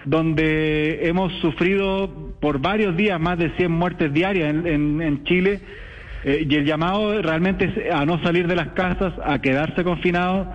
donde 0.07 1.07
hemos 1.07 1.33
sufrido 1.41 2.35
por 2.41 2.59
varios 2.59 2.97
días 2.97 3.21
más 3.21 3.39
de 3.39 3.51
100 3.51 3.71
muertes 3.71 4.13
diarias 4.13 4.49
en, 4.49 5.25
Chile 5.25 5.61
eh, 6.25 6.47
y 6.49 6.55
el 6.55 6.65
llamado 6.65 7.21
realmente 7.21 7.67
es 7.67 7.95
a 7.95 8.05
no 8.07 8.23
salir 8.23 8.49
de 8.49 8.57
las 8.57 8.69
casas, 8.69 9.13
a 9.25 9.41
quedarse 9.41 9.85
confinados. 9.85 10.49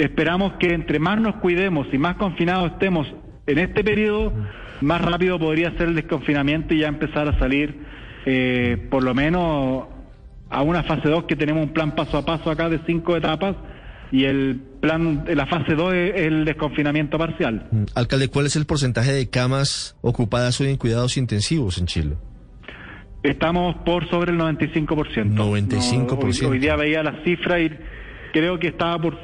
Esperamos 0.00 0.54
que 0.54 0.72
entre 0.72 0.98
más 0.98 1.20
nos 1.20 1.36
cuidemos 1.36 1.86
y 1.92 1.98
más 1.98 2.16
confinados 2.16 2.72
estemos 2.72 3.06
en 3.46 3.58
este 3.58 3.84
periodo, 3.84 4.32
más 4.80 5.00
rápido 5.02 5.38
podría 5.38 5.72
ser 5.72 5.88
el 5.88 5.94
desconfinamiento 5.94 6.72
y 6.72 6.80
ya 6.80 6.88
empezar 6.88 7.28
a 7.28 7.38
salir 7.38 7.80
eh, 8.24 8.86
por 8.90 9.02
lo 9.04 9.14
menos 9.14 9.84
a 10.48 10.62
una 10.62 10.82
fase 10.84 11.08
2 11.08 11.24
que 11.24 11.36
tenemos 11.36 11.62
un 11.62 11.74
plan 11.74 11.94
paso 11.94 12.16
a 12.16 12.24
paso 12.24 12.50
acá 12.50 12.70
de 12.70 12.80
cinco 12.86 13.14
etapas 13.14 13.56
y 14.10 14.24
el 14.24 14.60
plan, 14.80 15.24
la 15.34 15.46
fase 15.46 15.74
2 15.74 15.92
es 15.92 16.16
el 16.16 16.44
desconfinamiento 16.46 17.18
parcial. 17.18 17.68
Mm, 17.70 17.84
Alcalde, 17.94 18.28
¿cuál 18.28 18.46
es 18.46 18.56
el 18.56 18.64
porcentaje 18.64 19.12
de 19.12 19.28
camas 19.28 19.96
ocupadas 20.00 20.58
hoy 20.62 20.68
en 20.68 20.78
cuidados 20.78 21.18
intensivos 21.18 21.76
en 21.78 21.86
Chile? 21.86 22.16
Estamos 23.22 23.76
por 23.84 24.08
sobre 24.08 24.32
el 24.32 24.38
95%. 24.38 24.86
95%. 24.86 25.24
No, 25.26 25.50
hoy, 25.50 26.52
hoy 26.52 26.58
día 26.58 26.74
veía 26.76 27.02
las 27.02 27.22
cifras 27.22 27.60
y 27.60 27.70
creo 28.32 28.58
que 28.58 28.68
estaba 28.68 28.98
por... 28.98 29.18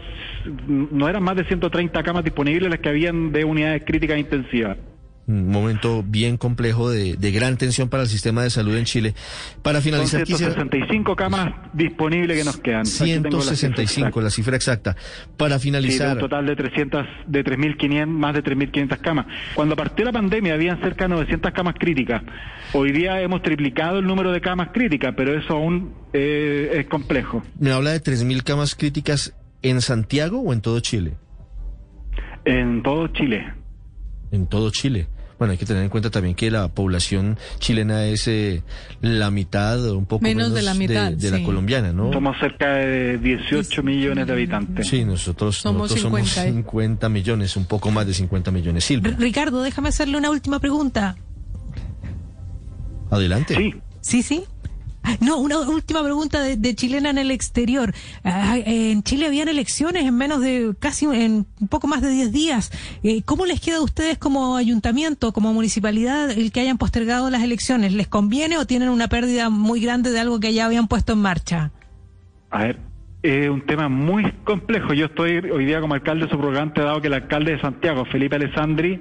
No 0.68 1.08
eran 1.08 1.22
más 1.22 1.36
de 1.36 1.44
130 1.44 2.02
camas 2.02 2.24
disponibles 2.24 2.70
las 2.70 2.80
que 2.80 2.88
habían 2.88 3.32
de 3.32 3.44
unidades 3.44 3.82
críticas 3.86 4.18
intensivas. 4.18 4.76
Un 5.28 5.50
momento 5.50 6.04
bien 6.06 6.36
complejo 6.36 6.88
de, 6.88 7.16
de 7.16 7.32
gran 7.32 7.56
tensión 7.56 7.88
para 7.88 8.04
el 8.04 8.08
sistema 8.08 8.44
de 8.44 8.50
salud 8.50 8.76
en 8.76 8.84
Chile. 8.84 9.12
Para 9.60 9.80
Son 9.80 9.86
finalizar, 9.90 10.22
quisiera... 10.22 10.54
165 10.54 11.16
camas 11.16 11.52
disponibles 11.72 12.38
que 12.38 12.44
nos 12.44 12.58
quedan. 12.58 12.82
Aquí 12.82 13.10
tengo 13.20 13.38
las 13.38 13.46
cifras 13.46 13.58
165, 13.58 14.06
exactas. 14.06 14.22
la 14.22 14.30
cifra 14.30 14.54
exacta. 14.56 14.96
Para 15.36 15.58
Sí, 15.58 15.64
finalizar, 15.64 16.12
un 16.12 16.20
total 16.20 16.46
de 16.46 16.54
300, 16.54 17.06
de 17.26 17.44
3.500, 17.44 18.06
más 18.06 18.34
de 18.34 18.44
3.500 18.44 18.98
camas. 18.98 19.26
Cuando 19.56 19.74
partió 19.74 20.04
la 20.04 20.12
pandemia 20.12 20.54
habían 20.54 20.80
cerca 20.80 21.06
de 21.06 21.08
900 21.08 21.50
camas 21.50 21.74
críticas. 21.76 22.22
Hoy 22.72 22.92
día 22.92 23.20
hemos 23.20 23.42
triplicado 23.42 23.98
el 23.98 24.06
número 24.06 24.30
de 24.30 24.40
camas 24.40 24.68
críticas, 24.72 25.12
pero 25.16 25.36
eso 25.36 25.54
aún 25.54 25.92
eh, 26.12 26.70
es 26.74 26.86
complejo. 26.86 27.42
me 27.58 27.72
habla 27.72 27.90
de 27.90 28.00
3.000 28.00 28.44
camas 28.44 28.76
críticas 28.76 29.34
en 29.70 29.80
Santiago 29.80 30.40
o 30.40 30.52
en 30.52 30.60
todo 30.60 30.80
Chile? 30.80 31.14
En 32.44 32.82
todo 32.82 33.08
Chile. 33.08 33.52
En 34.30 34.46
todo 34.46 34.70
Chile. 34.70 35.08
Bueno, 35.38 35.52
hay 35.52 35.58
que 35.58 35.66
tener 35.66 35.82
en 35.82 35.90
cuenta 35.90 36.08
también 36.08 36.34
que 36.34 36.50
la 36.50 36.68
población 36.68 37.36
chilena 37.58 38.06
es 38.06 38.26
eh, 38.26 38.62
la 39.02 39.30
mitad, 39.30 39.84
o 39.86 39.98
un 39.98 40.06
poco 40.06 40.22
Menos 40.22 40.44
menos, 40.44 40.54
de 40.54 40.62
la 40.62 40.72
mitad, 40.72 41.12
de 41.12 41.30
la 41.30 41.36
sí. 41.36 41.44
colombiana, 41.44 41.92
¿no? 41.92 42.10
Somos 42.10 42.38
cerca 42.38 42.76
de 42.76 43.18
18 43.18 43.82
millones 43.82 44.26
de 44.26 44.32
habitantes. 44.32 44.88
Sí, 44.88 45.04
nosotros 45.04 45.56
Somos 45.58 45.90
nosotros 45.90 46.00
somos 46.00 46.20
50, 46.30 46.46
¿eh? 46.46 46.52
50 46.62 47.08
millones, 47.10 47.56
un 47.56 47.66
poco 47.66 47.90
más 47.90 48.06
de 48.06 48.14
50 48.14 48.50
millones. 48.50 48.84
Silvia, 48.84 49.14
Ricardo, 49.18 49.62
déjame 49.62 49.90
hacerle 49.90 50.16
una 50.16 50.30
última 50.30 50.58
pregunta. 50.58 51.16
adelante. 53.10 53.54
Sí, 53.56 53.74
Sí, 54.00 54.22
sí. 54.22 54.44
No, 55.20 55.38
una 55.38 55.58
última 55.60 56.02
pregunta 56.02 56.40
de, 56.40 56.74
chilena 56.74 57.10
en 57.10 57.18
el 57.18 57.30
exterior. 57.30 57.92
Ah, 58.24 58.56
en 58.58 59.02
Chile 59.02 59.26
habían 59.26 59.48
elecciones 59.48 60.04
en 60.04 60.16
menos 60.16 60.40
de 60.40 60.74
casi 60.78 61.06
en 61.06 61.46
poco 61.68 61.86
más 61.86 62.02
de 62.02 62.10
10 62.10 62.32
días. 62.32 62.72
Eh, 63.02 63.22
¿Cómo 63.24 63.46
les 63.46 63.60
queda 63.60 63.78
a 63.78 63.82
ustedes 63.82 64.18
como 64.18 64.56
ayuntamiento, 64.56 65.32
como 65.32 65.52
municipalidad, 65.52 66.30
el 66.30 66.52
que 66.52 66.60
hayan 66.60 66.78
postergado 66.78 67.30
las 67.30 67.42
elecciones? 67.42 67.92
¿Les 67.92 68.08
conviene 68.08 68.58
o 68.58 68.66
tienen 68.66 68.88
una 68.88 69.08
pérdida 69.08 69.50
muy 69.50 69.80
grande 69.80 70.10
de 70.10 70.20
algo 70.20 70.40
que 70.40 70.52
ya 70.52 70.66
habían 70.66 70.88
puesto 70.88 71.12
en 71.12 71.20
marcha? 71.20 71.70
a 72.50 72.62
ver, 72.62 72.78
es 73.22 73.48
un 73.48 73.62
tema 73.66 73.88
muy 73.88 74.32
complejo. 74.44 74.94
Yo 74.94 75.06
estoy 75.06 75.38
hoy 75.38 75.66
día 75.66 75.80
como 75.80 75.94
alcalde 75.94 76.28
subrogante, 76.28 76.80
dado 76.80 77.00
que 77.00 77.08
el 77.08 77.14
alcalde 77.14 77.52
de 77.52 77.60
Santiago, 77.60 78.04
Felipe 78.06 78.36
Alessandri, 78.36 79.00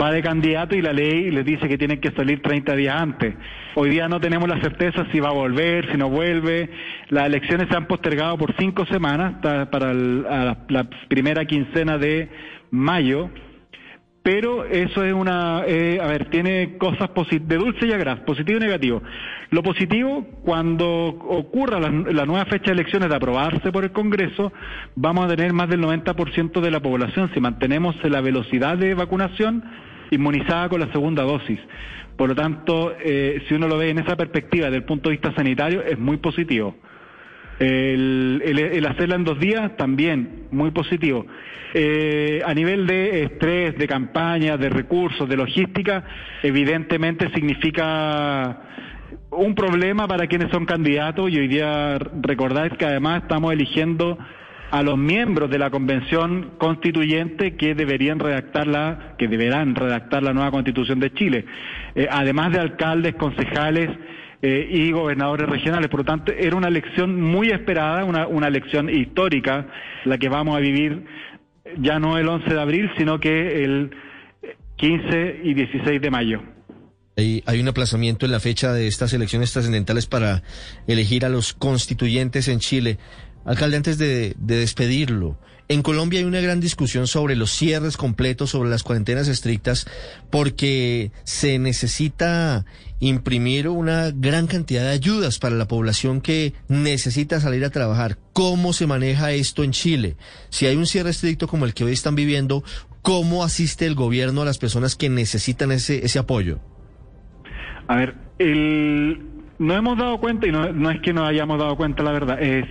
va 0.00 0.10
de 0.10 0.22
candidato 0.22 0.74
y 0.74 0.82
la 0.82 0.92
ley 0.92 1.30
les 1.30 1.44
dice 1.44 1.68
que 1.68 1.78
tienen 1.78 2.00
que 2.00 2.10
salir 2.12 2.42
30 2.42 2.74
días 2.76 3.00
antes. 3.00 3.34
Hoy 3.74 3.90
día 3.90 4.08
no 4.08 4.20
tenemos 4.20 4.48
la 4.48 4.60
certeza 4.60 5.06
si 5.12 5.20
va 5.20 5.28
a 5.28 5.32
volver, 5.32 5.90
si 5.90 5.96
no 5.96 6.08
vuelve. 6.08 6.70
Las 7.08 7.26
elecciones 7.26 7.68
se 7.68 7.76
han 7.76 7.86
postergado 7.86 8.36
por 8.38 8.54
cinco 8.58 8.86
semanas 8.86 9.34
para 9.70 9.92
la 9.94 10.88
primera 11.08 11.44
quincena 11.44 11.98
de 11.98 12.28
mayo. 12.70 13.30
Pero 14.26 14.64
eso 14.64 15.04
es 15.04 15.14
una, 15.14 15.62
eh, 15.68 16.00
a 16.02 16.06
ver, 16.08 16.28
tiene 16.30 16.78
cosas 16.78 17.10
de 17.30 17.56
dulce 17.56 17.86
y 17.86 17.92
agraz, 17.92 18.18
positivo 18.22 18.58
y 18.58 18.60
negativo. 18.60 19.00
Lo 19.50 19.62
positivo, 19.62 20.26
cuando 20.42 20.88
ocurra 20.88 21.78
la, 21.78 21.90
la 21.90 22.26
nueva 22.26 22.44
fecha 22.46 22.64
de 22.64 22.72
elecciones 22.72 23.08
de 23.08 23.14
aprobarse 23.14 23.70
por 23.70 23.84
el 23.84 23.92
Congreso, 23.92 24.52
vamos 24.96 25.26
a 25.26 25.28
tener 25.28 25.52
más 25.52 25.68
del 25.68 25.80
90% 25.80 26.60
de 26.60 26.70
la 26.72 26.80
población, 26.80 27.30
si 27.34 27.40
mantenemos 27.40 27.94
la 28.02 28.20
velocidad 28.20 28.76
de 28.76 28.94
vacunación, 28.94 29.62
inmunizada 30.10 30.68
con 30.70 30.80
la 30.80 30.90
segunda 30.90 31.22
dosis. 31.22 31.60
Por 32.16 32.30
lo 32.30 32.34
tanto, 32.34 32.96
eh, 32.98 33.44
si 33.46 33.54
uno 33.54 33.68
lo 33.68 33.78
ve 33.78 33.90
en 33.90 34.00
esa 34.00 34.16
perspectiva 34.16 34.64
desde 34.64 34.78
el 34.78 34.84
punto 34.86 35.08
de 35.08 35.18
vista 35.18 35.32
sanitario, 35.36 35.84
es 35.84 36.00
muy 36.00 36.16
positivo. 36.16 36.74
El, 37.58 38.42
el- 38.44 38.86
hacerla 38.86 39.14
en 39.16 39.24
dos 39.24 39.38
días 39.40 39.76
también 39.76 40.44
muy 40.50 40.70
positivo. 40.70 41.26
Eh, 41.74 42.40
a 42.44 42.52
nivel 42.54 42.86
de 42.86 43.24
estrés, 43.24 43.76
de 43.76 43.86
campaña, 43.86 44.56
de 44.56 44.68
recursos, 44.68 45.28
de 45.28 45.36
logística, 45.36 46.04
evidentemente 46.42 47.30
significa 47.34 48.60
un 49.30 49.54
problema 49.54 50.06
para 50.06 50.26
quienes 50.26 50.50
son 50.50 50.64
candidatos 50.64 51.30
y 51.30 51.38
hoy 51.38 51.48
día 51.48 51.98
recordar 52.22 52.76
que 52.76 52.84
además 52.84 53.22
estamos 53.22 53.52
eligiendo 53.52 54.18
a 54.70 54.82
los 54.82 54.96
miembros 54.98 55.48
de 55.50 55.58
la 55.58 55.70
convención 55.70 56.52
constituyente 56.58 57.56
que 57.56 57.74
deberían 57.74 58.18
redactar 58.18 58.66
la, 58.66 59.14
que 59.18 59.28
deberán 59.28 59.74
redactar 59.74 60.22
la 60.22 60.32
nueva 60.32 60.50
constitución 60.50 60.98
de 61.00 61.12
Chile, 61.12 61.44
Eh, 61.94 62.06
además 62.10 62.52
de 62.52 62.60
alcaldes, 62.60 63.14
concejales 63.14 63.90
eh, 64.42 64.68
y 64.70 64.92
gobernadores 64.92 65.48
regionales. 65.48 65.88
Por 65.88 66.00
lo 66.00 66.04
tanto, 66.04 66.32
era 66.32 66.56
una 66.56 66.68
elección 66.68 67.20
muy 67.20 67.50
esperada, 67.50 68.04
una, 68.04 68.26
una 68.26 68.48
elección 68.48 68.90
histórica, 68.90 69.66
la 70.04 70.18
que 70.18 70.28
vamos 70.28 70.56
a 70.56 70.60
vivir 70.60 71.04
ya 71.78 71.98
no 71.98 72.18
el 72.18 72.28
11 72.28 72.52
de 72.52 72.60
abril, 72.60 72.90
sino 72.96 73.18
que 73.18 73.64
el 73.64 73.90
15 74.76 75.40
y 75.42 75.54
16 75.54 76.00
de 76.00 76.10
mayo. 76.10 76.42
Hay, 77.16 77.42
hay 77.46 77.60
un 77.60 77.68
aplazamiento 77.68 78.26
en 78.26 78.32
la 78.32 78.40
fecha 78.40 78.72
de 78.72 78.86
estas 78.86 79.12
elecciones 79.14 79.52
trascendentales 79.52 80.06
para 80.06 80.42
elegir 80.86 81.24
a 81.24 81.30
los 81.30 81.54
constituyentes 81.54 82.48
en 82.48 82.58
Chile. 82.60 82.98
Alcalde, 83.46 83.76
antes 83.76 83.96
de, 83.96 84.34
de 84.38 84.56
despedirlo, 84.56 85.38
en 85.68 85.82
Colombia 85.82 86.20
hay 86.20 86.24
una 86.24 86.40
gran 86.40 86.60
discusión 86.60 87.08
sobre 87.08 87.34
los 87.34 87.50
cierres 87.50 87.96
completos, 87.96 88.50
sobre 88.50 88.70
las 88.70 88.84
cuarentenas 88.84 89.26
estrictas, 89.26 89.86
porque 90.30 91.10
se 91.24 91.58
necesita 91.58 92.64
imprimir 93.00 93.68
una 93.68 94.12
gran 94.14 94.46
cantidad 94.46 94.82
de 94.82 94.90
ayudas 94.90 95.40
para 95.40 95.56
la 95.56 95.66
población 95.66 96.20
que 96.20 96.54
necesita 96.68 97.40
salir 97.40 97.64
a 97.64 97.70
trabajar. 97.70 98.16
¿Cómo 98.32 98.72
se 98.72 98.86
maneja 98.86 99.32
esto 99.32 99.64
en 99.64 99.72
Chile? 99.72 100.16
Si 100.50 100.66
hay 100.66 100.76
un 100.76 100.86
cierre 100.86 101.10
estricto 101.10 101.48
como 101.48 101.64
el 101.64 101.74
que 101.74 101.82
hoy 101.82 101.92
están 101.92 102.14
viviendo, 102.14 102.62
¿cómo 103.02 103.42
asiste 103.42 103.86
el 103.86 103.96
gobierno 103.96 104.42
a 104.42 104.44
las 104.44 104.58
personas 104.58 104.94
que 104.94 105.08
necesitan 105.08 105.72
ese, 105.72 106.04
ese 106.04 106.20
apoyo? 106.20 106.60
A 107.88 107.96
ver, 107.96 108.14
el, 108.38 109.20
no 109.58 109.74
hemos 109.74 109.98
dado 109.98 110.20
cuenta, 110.20 110.46
y 110.46 110.52
no 110.52 110.90
es 110.92 111.00
que 111.00 111.12
no 111.12 111.26
hayamos 111.26 111.58
dado 111.58 111.76
cuenta, 111.76 112.04
la 112.04 112.12
verdad, 112.12 112.40
es 112.40 112.66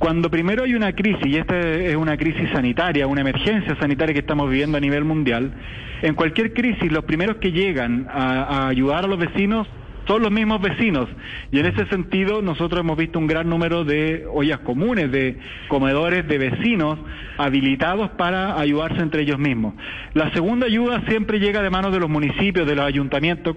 cuando 0.00 0.30
primero 0.30 0.64
hay 0.64 0.74
una 0.74 0.94
crisis, 0.94 1.26
y 1.26 1.36
esta 1.36 1.60
es 1.60 1.94
una 1.94 2.16
crisis 2.16 2.48
sanitaria, 2.54 3.06
una 3.06 3.20
emergencia 3.20 3.76
sanitaria 3.78 4.14
que 4.14 4.20
estamos 4.20 4.48
viviendo 4.48 4.78
a 4.78 4.80
nivel 4.80 5.04
mundial, 5.04 5.52
en 6.00 6.14
cualquier 6.14 6.54
crisis 6.54 6.90
los 6.90 7.04
primeros 7.04 7.36
que 7.36 7.52
llegan 7.52 8.08
a, 8.10 8.68
ayudar 8.68 9.04
a 9.04 9.06
los 9.06 9.18
vecinos 9.18 9.68
son 10.06 10.22
los 10.22 10.32
mismos 10.32 10.62
vecinos. 10.62 11.06
Y 11.52 11.58
en 11.58 11.66
ese 11.66 11.84
sentido 11.88 12.40
nosotros 12.40 12.80
hemos 12.80 12.96
visto 12.96 13.18
un 13.18 13.26
gran 13.26 13.50
número 13.50 13.84
de 13.84 14.24
ollas 14.32 14.60
comunes, 14.60 15.12
de 15.12 15.38
comedores 15.68 16.26
de 16.26 16.38
vecinos 16.38 16.98
habilitados 17.36 18.10
para 18.12 18.58
ayudarse 18.58 19.02
entre 19.02 19.20
ellos 19.22 19.38
mismos. 19.38 19.74
La 20.14 20.32
segunda 20.32 20.64
ayuda 20.64 21.02
siempre 21.08 21.38
llega 21.38 21.60
de 21.60 21.68
manos 21.68 21.92
de 21.92 22.00
los 22.00 22.08
municipios, 22.08 22.66
de 22.66 22.74
los 22.74 22.86
ayuntamientos, 22.86 23.54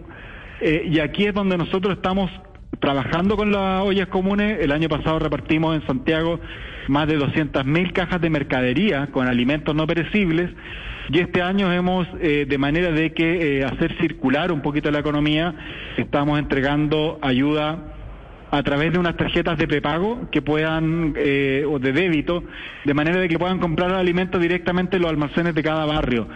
eh, 0.59 0.89
y 0.91 0.99
aquí 0.99 1.25
es 1.25 1.33
donde 1.33 1.57
nosotros 1.57 1.95
estamos 1.95 2.29
trabajando 2.79 3.37
con 3.37 3.51
las 3.51 3.83
ollas 3.83 4.07
comunes. 4.07 4.59
El 4.61 4.71
año 4.71 4.89
pasado 4.89 5.19
repartimos 5.19 5.75
en 5.75 5.85
Santiago 5.85 6.39
más 6.87 7.07
de 7.07 7.17
200.000 7.17 7.93
cajas 7.93 8.21
de 8.21 8.29
mercadería 8.29 9.07
con 9.07 9.27
alimentos 9.27 9.75
no 9.75 9.87
perecibles. 9.87 10.49
Y 11.09 11.19
este 11.19 11.41
año 11.41 11.71
hemos, 11.71 12.07
eh, 12.21 12.45
de 12.47 12.57
manera 12.57 12.91
de 12.91 13.13
que 13.13 13.59
eh, 13.59 13.65
hacer 13.65 13.97
circular 13.99 14.51
un 14.51 14.61
poquito 14.61 14.89
la 14.89 14.99
economía, 14.99 15.53
estamos 15.97 16.39
entregando 16.39 17.19
ayuda 17.21 17.93
a 18.51 18.63
través 18.63 18.93
de 18.93 18.99
unas 18.99 19.17
tarjetas 19.17 19.57
de 19.57 19.67
prepago 19.67 20.29
que 20.31 20.41
puedan, 20.41 21.15
eh, 21.17 21.65
o 21.67 21.79
de 21.79 21.91
débito, 21.91 22.43
de 22.85 22.93
manera 22.93 23.19
de 23.19 23.27
que 23.27 23.39
puedan 23.39 23.59
comprar 23.59 23.91
alimentos 23.91 24.39
directamente 24.39 24.97
en 24.97 25.01
los 25.01 25.11
almacenes 25.11 25.55
de 25.55 25.63
cada 25.63 25.85
barrio. 25.85 26.27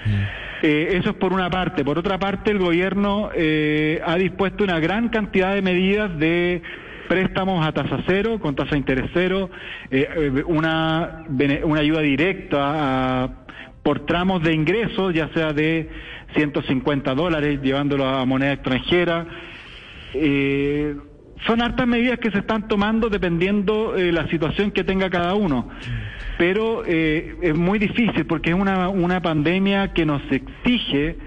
Eh, 0.64 0.98
eso 1.00 1.12
es 1.12 1.16
por 1.18 1.34
una 1.34 1.50
parte. 1.50 1.84
Por 1.86 1.98
otra 2.00 2.18
parte, 2.18 2.52
el 2.52 2.58
gobierno 2.60 3.30
eh, 3.36 4.02
ha 4.06 4.16
dispuesto 4.16 4.64
una 4.64 4.80
gran 4.80 5.10
cantidad 5.10 5.54
de 5.54 5.62
medidas 5.62 6.18
de 6.18 6.62
préstamos 7.08 7.66
a 7.66 7.72
tasa 7.72 8.00
cero, 8.08 8.40
con 8.40 8.56
tasa 8.56 8.76
interés 8.76 9.10
cero, 9.14 9.50
eh, 9.92 10.08
eh, 10.16 10.44
una, 10.46 11.24
una 11.64 11.80
ayuda 11.80 12.02
directa 12.02 13.24
a- 13.24 13.30
por 13.84 14.06
tramos 14.06 14.44
de 14.44 14.54
ingresos, 14.54 15.14
ya 15.14 15.30
sea 15.30 15.54
de 15.54 15.88
150 16.36 17.16
dólares, 17.16 17.62
llevándolo 17.62 18.06
a 18.06 18.26
moneda 18.26 18.52
extranjera. 18.54 19.26
Eh, 20.14 20.96
son 21.46 21.62
hartas 21.62 21.88
medidas 21.88 22.20
que 22.20 22.32
se 22.32 22.40
están 22.40 22.68
tomando 22.68 23.10
dependiendo 23.10 23.96
eh, 23.96 24.12
la 24.12 24.28
situación 24.28 24.72
que 24.72 24.84
tenga 24.84 25.10
cada 25.10 25.36
uno. 25.36 25.70
Pero 26.38 26.84
eh, 26.86 27.36
es 27.42 27.56
muy 27.56 27.80
difícil 27.80 28.26
porque 28.26 28.52
es 28.52 28.56
una, 28.56 28.90
una 28.90 29.22
pandemia 29.22 29.94
que 29.94 30.06
nos 30.06 30.22
exige 30.32 31.18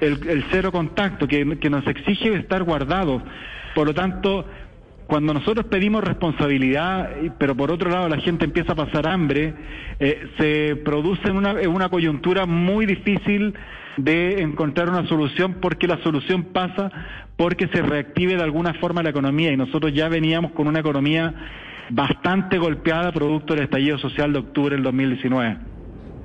el, 0.00 0.28
el 0.28 0.44
cero 0.50 0.72
contacto, 0.72 1.26
que, 1.26 1.58
que 1.58 1.70
nos 1.70 1.86
exige 1.86 2.34
estar 2.34 2.62
guardados. 2.62 3.22
Por 3.74 3.86
lo 3.88 3.94
tanto, 3.94 4.46
cuando 5.06 5.34
nosotros 5.34 5.66
pedimos 5.66 6.02
responsabilidad, 6.02 7.10
pero 7.38 7.54
por 7.54 7.70
otro 7.70 7.90
lado 7.90 8.08
la 8.08 8.18
gente 8.18 8.44
empieza 8.44 8.72
a 8.72 8.76
pasar 8.76 9.06
hambre, 9.06 9.54
eh, 10.00 10.28
se 10.38 10.76
produce 10.76 11.30
una, 11.30 11.60
en 11.60 11.70
una 11.70 11.88
coyuntura 11.88 12.46
muy 12.46 12.86
difícil 12.86 13.54
de 13.96 14.42
encontrar 14.42 14.88
una 14.88 15.06
solución 15.06 15.58
porque 15.60 15.86
la 15.86 16.02
solución 16.02 16.44
pasa 16.52 16.90
porque 17.36 17.68
se 17.68 17.82
reactive 17.82 18.36
de 18.36 18.42
alguna 18.42 18.74
forma 18.74 19.02
la 19.02 19.10
economía 19.10 19.52
y 19.52 19.56
nosotros 19.56 19.92
ya 19.94 20.08
veníamos 20.08 20.52
con 20.52 20.66
una 20.66 20.80
economía 20.80 21.34
bastante 21.90 22.58
golpeada 22.58 23.12
producto 23.12 23.54
del 23.54 23.64
estallido 23.64 23.98
social 23.98 24.32
de 24.32 24.38
octubre 24.38 24.74
del 24.74 24.84
2019. 24.84 25.58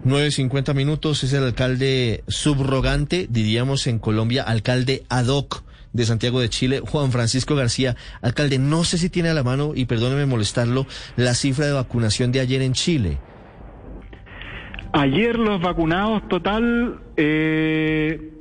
9.50 0.05 0.73
minutos 0.73 1.23
es 1.25 1.33
el 1.33 1.43
alcalde 1.43 2.23
subrogante, 2.27 3.27
diríamos 3.29 3.85
en 3.87 3.99
Colombia, 3.99 4.43
alcalde 4.43 5.03
ad 5.09 5.27
hoc 5.27 5.63
de 5.93 6.05
Santiago 6.05 6.39
de 6.39 6.49
Chile, 6.49 6.81
Juan 6.85 7.11
Francisco 7.11 7.55
García. 7.55 7.95
Alcalde, 8.21 8.59
no 8.59 8.83
sé 8.83 8.97
si 8.97 9.09
tiene 9.09 9.29
a 9.29 9.33
la 9.33 9.43
mano, 9.43 9.71
y 9.75 9.85
perdóneme 9.85 10.25
molestarlo, 10.25 10.85
la 11.15 11.33
cifra 11.33 11.65
de 11.65 11.73
vacunación 11.73 12.31
de 12.31 12.41
ayer 12.41 12.61
en 12.61 12.73
Chile. 12.73 13.17
Ayer 14.91 15.37
los 15.37 15.61
vacunados 15.61 16.27
total 16.27 16.99
eh, 17.15 18.33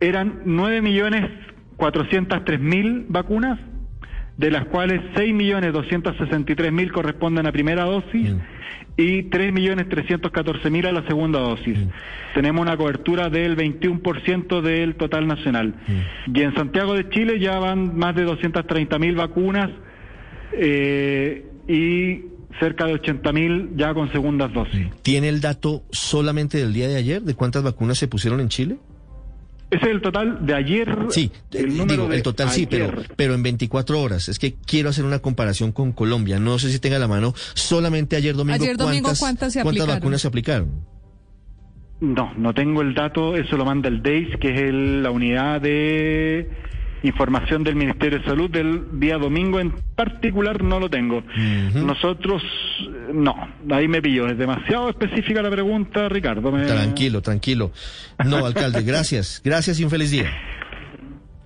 eran 0.00 0.42
9.403.000 0.44 3.04
vacunas, 3.08 3.60
de 4.42 4.50
las 4.50 4.66
cuales 4.66 5.00
6.263.000 5.14 6.90
corresponden 6.90 7.46
a 7.46 7.52
primera 7.52 7.84
dosis 7.84 8.32
Mm. 8.32 8.40
y 8.96 9.22
3.314.000 9.30 10.86
a 10.88 10.92
la 10.92 11.06
segunda 11.06 11.38
dosis. 11.38 11.78
Tenemos 12.34 12.60
una 12.60 12.76
cobertura 12.76 13.30
del 13.30 13.56
21% 13.56 14.60
del 14.60 14.96
total 14.96 15.26
nacional. 15.28 15.74
Y 16.34 16.42
en 16.42 16.54
Santiago 16.54 16.94
de 16.94 17.08
Chile 17.08 17.38
ya 17.38 17.58
van 17.60 17.96
más 17.96 18.14
de 18.16 18.26
230.000 18.26 19.14
vacunas 19.16 19.70
eh, 20.52 21.46
y 21.68 22.22
cerca 22.58 22.86
de 22.86 22.94
80.000 23.00 23.70
ya 23.76 23.94
con 23.94 24.10
segundas 24.12 24.52
dosis. 24.52 24.88
¿Tiene 25.02 25.28
el 25.28 25.40
dato 25.40 25.84
solamente 25.90 26.58
del 26.58 26.72
día 26.74 26.88
de 26.88 26.96
ayer 26.96 27.22
de 27.22 27.34
cuántas 27.34 27.62
vacunas 27.62 27.96
se 27.96 28.08
pusieron 28.08 28.40
en 28.40 28.48
Chile? 28.48 28.76
Ese 29.72 29.86
es 29.86 29.90
el 29.90 30.00
total 30.02 30.44
de 30.44 30.54
ayer. 30.54 30.96
Sí, 31.08 31.30
eh, 31.52 31.58
el 31.60 31.76
número 31.76 32.02
digo, 32.02 32.12
el 32.12 32.22
total 32.22 32.50
sí, 32.50 32.66
pero, 32.66 32.92
pero 33.16 33.34
en 33.34 33.42
24 33.42 34.00
horas. 34.00 34.28
Es 34.28 34.38
que 34.38 34.54
quiero 34.66 34.90
hacer 34.90 35.04
una 35.04 35.18
comparación 35.20 35.72
con 35.72 35.92
Colombia. 35.92 36.38
No 36.38 36.58
sé 36.58 36.70
si 36.70 36.78
tenga 36.78 36.98
la 36.98 37.08
mano 37.08 37.32
solamente 37.54 38.14
ayer 38.16 38.34
domingo, 38.36 38.62
Ayer 38.62 38.76
domingo, 38.76 39.10
¿cuántas 39.18 39.52
se 39.54 39.60
aplicaron? 39.60 39.94
vacunas 39.96 40.20
se 40.20 40.28
aplicaron. 40.28 40.68
No, 42.00 42.34
no 42.36 42.52
tengo 42.52 42.82
el 42.82 42.94
dato, 42.94 43.36
eso 43.36 43.56
lo 43.56 43.64
manda 43.64 43.88
el 43.88 44.02
DEIS, 44.02 44.36
que 44.38 44.52
es 44.54 44.60
el- 44.60 45.02
la 45.04 45.10
unidad 45.10 45.60
de 45.60 46.50
información 47.04 47.64
del 47.64 47.74
Ministerio 47.76 48.18
de 48.18 48.24
Salud 48.24 48.50
del 48.50 49.00
día 49.00 49.18
domingo 49.18 49.58
en 49.58 49.72
particular 49.96 50.62
no 50.62 50.78
lo 50.80 50.88
tengo. 50.90 51.22
Nosotros, 51.74 52.42
no, 53.12 53.34
ahí 53.70 53.88
me 53.88 54.00
pillo, 54.02 54.28
es 54.28 54.36
demasiado 54.38 54.90
específica 54.90 55.42
la 55.42 55.50
pregunta, 55.50 56.08
Ricardo. 56.08 56.52
me- 56.52 56.64
Tranquilo, 56.66 57.22
tranquilo. 57.22 57.72
No, 58.24 58.44
alcalde, 58.46 58.82
gracias. 58.84 59.40
Gracias 59.44 59.80
y 59.80 59.84
un 59.84 59.90
feliz 59.90 60.10
día. 60.10 60.30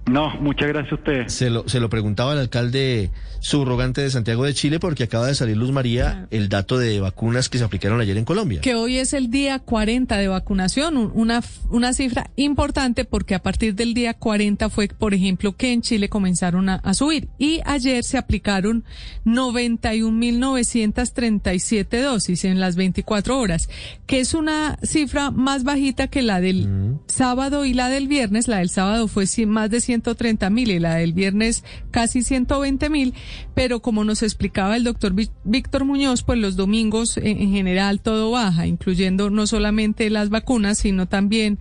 No, 0.09 0.31
muchas 0.41 0.69
gracias 0.69 0.93
a 0.93 0.95
ustedes. 0.95 1.33
Se 1.33 1.51
lo, 1.51 1.69
se 1.69 1.81
lo 1.81 1.89
preguntaba 1.91 2.31
al 2.33 2.39
alcalde 2.39 3.11
subrogante 3.41 4.01
de 4.03 4.11
Santiago 4.11 4.45
de 4.45 4.55
Chile 4.55 4.79
porque 4.79 5.03
acaba 5.05 5.27
de 5.27 5.35
salir 5.35 5.57
Luz 5.57 5.73
María 5.73 6.29
el 6.31 6.49
dato 6.49 6.79
de 6.79 7.01
vacunas 7.01 7.49
que 7.49 7.59
se 7.59 7.65
aplicaron 7.65 8.01
ayer 8.01 8.17
en 8.17 8.25
Colombia. 8.25 8.61
que 8.61 8.75
hoy 8.77 8.99
es 8.99 9.13
el 9.15 9.31
día 9.31 9.59
40 9.59 10.17
de 10.17 10.29
vacunación, 10.29 10.97
un- 10.97 11.11
una, 11.15 11.43
una 11.71 11.93
cifra 11.93 12.31
importante 12.37 13.05
porque 13.05 13.35
a 13.35 13.43
partir 13.43 13.75
del 13.75 13.95
día 13.95 14.15
40 14.15 14.71
fue, 14.71 14.87
por 14.89 15.13
ejemplo, 15.13 15.57
que 15.57 15.73
en 15.73 15.83
Chile 15.83 16.09
comenzaron 16.09 16.69
a, 16.69 16.77
a 16.77 16.95
subir 16.95 17.29
y 17.39 17.61
ayer 17.65 18.05
se 18.05 18.17
aplicaron 18.17 18.85
91.937 19.25 22.03
dosis 22.03 22.45
en 22.45 22.61
las 22.61 22.77
24 22.77 23.39
horas, 23.39 23.69
que 24.07 24.21
es 24.21 24.35
una 24.35 24.79
cifra 24.83 25.31
más 25.31 25.65
bajita 25.65 26.09
que 26.09 26.23
la 26.23 26.41
del 26.41 26.97
sábado 27.09 27.65
y 27.65 27.75
la 27.75 27.89
del 27.89 28.09
viernes. 28.09 28.49
La 28.49 28.59
del 28.59 28.71
sábado 28.71 29.09
fue 29.09 29.27
más 29.47 29.71
de 29.71 29.81
130 30.03 30.51
mil 30.51 30.71
y 30.71 30.79
la 30.79 30.97
del 30.97 31.13
viernes 31.13 31.65
casi 31.91 32.23
120 32.23 32.91
mil, 32.91 33.15
pero 33.55 33.81
como 33.81 34.05
nos 34.05 34.23
explicaba 34.23 34.77
el 34.77 34.85
doctor 34.85 35.15
Víctor 35.45 35.85
Muñoz, 35.85 36.23
pues 36.23 36.39
los 36.39 36.57
domingos 36.57 37.17
en, 37.17 37.41
en 37.41 37.53
general 37.53 38.01
todo 38.01 38.31
baja, 38.31 38.67
incluyendo 38.67 39.31
no 39.31 39.47
solamente 39.47 40.11
las 40.11 40.29
vacunas, 40.29 40.79
sino 40.79 41.07
también 41.07 41.59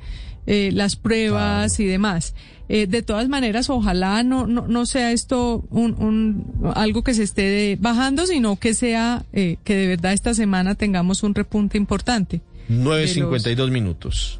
eh, 0.48 0.70
las 0.72 0.96
pruebas 0.96 1.80
y 1.80 1.86
demás. 1.86 2.36
Eh, 2.68 2.88
de 2.88 3.02
todas 3.02 3.30
maneras, 3.30 3.70
ojalá 3.70 4.24
no, 4.24 4.48
no, 4.48 4.68
no 4.68 4.86
sea 4.86 5.12
esto 5.12 5.66
un, 5.70 5.94
un, 5.94 6.72
algo 6.76 7.04
que 7.04 7.14
se 7.14 7.24
esté 7.24 7.78
bajando, 7.80 8.26
sino 8.26 8.56
que 8.58 8.74
sea 8.74 9.26
eh, 9.34 9.58
que 9.64 9.76
de 9.76 9.88
verdad 9.88 10.14
esta 10.14 10.34
semana 10.34 10.76
tengamos 10.76 11.24
un 11.24 11.34
repunte 11.36 11.78
importante. 11.78 12.42
9.52 12.70 13.72
minutos. 13.72 14.40